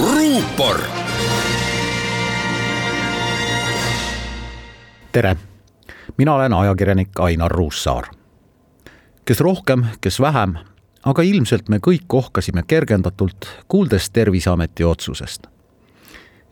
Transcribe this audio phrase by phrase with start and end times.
[0.00, 0.80] ruupor.
[5.12, 5.36] tere,
[6.16, 8.04] mina olen ajakirjanik Ainar Ruussaar.
[9.24, 10.54] kes rohkem, kes vähem,
[11.04, 15.46] aga ilmselt me kõik ohkasime kergendatult, kuuldes Terviseameti otsusest.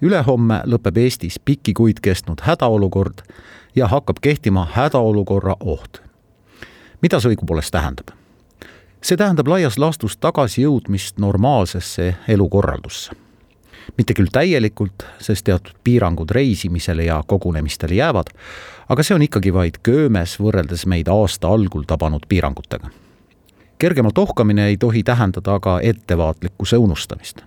[0.02, 3.22] ülehomme lõpeb Eestis pikki kuid kestnud hädaolukord
[3.74, 6.02] ja hakkab kehtima hädaolukorra oht.
[7.02, 8.06] mida see õigupoolest tähendab?
[9.02, 13.21] see tähendab laias laastus tagasijõudmist normaalsesse elukorraldusse.
[13.98, 18.32] Mitte küll täielikult, sest teatud piirangud reisimisele ja kogunemistele jäävad,
[18.88, 22.90] aga see on ikkagi vaid köömes võrreldes meid aasta algul tabanud piirangutega.
[23.78, 27.42] kergemalt ohkamine ei tohi tähendada aga ettevaatlikkuse unustamist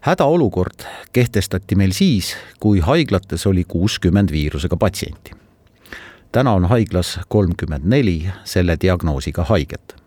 [0.00, 5.30] hädaolukord kehtestati meil siis, kui haiglates oli kuuskümmend viirusega patsienti.
[6.32, 9.98] täna on haiglas kolmkümmend neli selle diagnoosiga haiget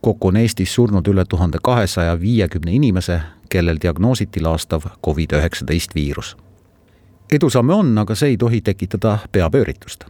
[0.00, 6.36] kokku on Eestis surnud üle tuhande kahesaja viiekümne inimese, kellel diagnoositi laastav Covid-19 viirus.
[7.32, 10.04] edusamme on, aga see ei tohi tekitada peapööritust.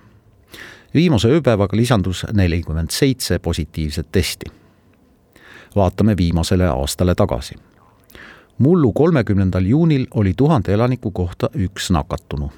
[0.95, 4.47] viimase ööpäevaga lisandus nelikümmend seitse positiivset testi.
[5.77, 7.55] vaatame viimasele aastale tagasi.
[8.59, 12.51] mullu kolmekümnendal juunil oli tuhande elaniku kohta üks nakatunu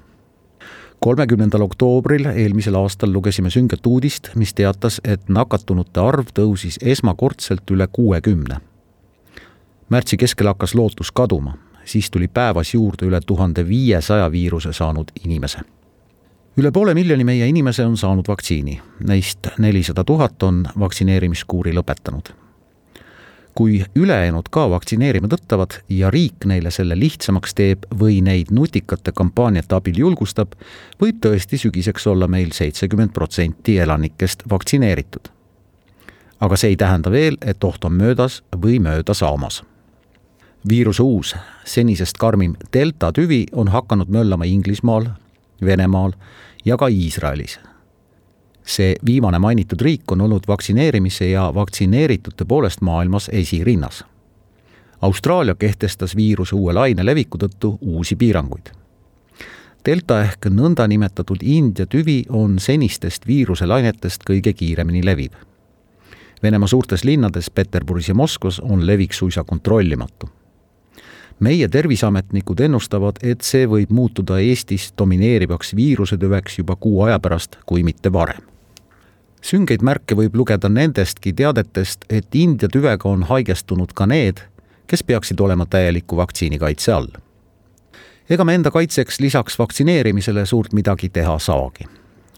[1.00, 7.88] kolmekümnendal oktoobril eelmisel aastal lugesime sünget uudist, mis teatas, et nakatunute arv tõusis esmakordselt üle
[7.92, 8.60] kuuekümne.
[9.90, 15.60] Märtsi keskel hakkas lootus kaduma, siis tuli päevas juurde üle tuhande viiesaja viiruse saanud inimese.
[16.56, 22.34] üle poole miljoni meie inimese on saanud vaktsiini, neist nelisada tuhat on vaktsineerimiskuuri lõpetanud
[23.54, 29.74] kui ülejäänud ka vaktsineerima tõttavad ja riik neile selle lihtsamaks teeb või neid nutikate kampaaniate
[29.76, 30.54] abil julgustab,
[31.00, 35.28] võib tõesti sügiseks olla meil seitsekümmend protsenti elanikest vaktsineeritud.
[36.40, 39.62] aga see ei tähenda veel, et oht on möödas või mööda saamas.
[40.68, 45.06] Viiruse uus, senisest karmim delta tüvi on hakanud möllama Inglismaal,
[45.64, 46.12] Venemaal
[46.64, 47.58] ja ka Iisraelis
[48.70, 54.04] see viimane mainitud riik on olnud vaktsineerimise ja vaktsineeritute poolest maailmas esirinnas.
[55.00, 58.72] Austraalia kehtestas viiruse uue laine leviku tõttu uusi piiranguid.
[59.86, 65.32] Delta ehk nõndanimetatud India tüvi on senistest viiruselainetest kõige kiiremini leviv.
[66.42, 70.28] Venemaa suurtes linnades Peterburis ja Moskvas on levik suisa kontrollimatu
[71.40, 77.82] meie terviseametnikud ennustavad, et see võib muutuda Eestis domineerivaks viirusetüveks juba kuu aja pärast, kui
[77.82, 78.50] mitte varem
[79.44, 84.42] süngeid märke võib lugeda nendestki teadetest, et India tüvega on haigestunud ka need,
[84.90, 87.08] kes peaksid olema täieliku vaktsiinikaitse all.
[88.30, 91.88] ega me enda kaitseks lisaks vaktsineerimisele suurt midagi teha saagi.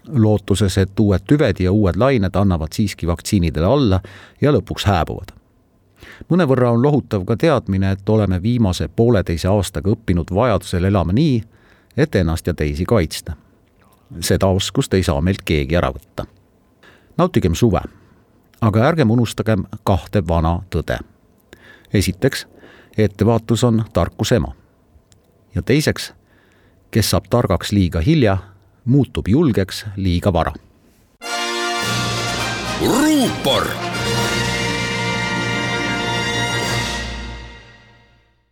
[0.08, 4.00] lootuses, et uued tüved ja uued lained annavad siiski vaktsiinidele alla
[4.40, 5.41] ja lõpuks hääbuvad.
[6.28, 11.42] Mõnevõrra on lohutav ka teadmine, et oleme viimase pooleteise aastaga õppinud vajadusel elama nii,
[11.96, 13.36] et ennast ja teisi kaitsta.
[14.20, 16.26] seda oskust ei saa meilt keegi ära võtta
[17.18, 17.80] nautigem suve,
[18.60, 20.98] aga ärgem unustagem kahte vana tõde.
[21.94, 22.46] esiteks,
[22.98, 24.54] ettevaatus on tarkuse ema.
[25.54, 26.12] ja teiseks,
[26.90, 28.38] kes saab targaks liiga hilja,
[28.84, 30.52] muutub julgeks liiga vara.
[32.80, 33.91] ruupor